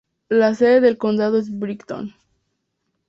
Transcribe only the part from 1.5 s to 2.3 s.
Brighton.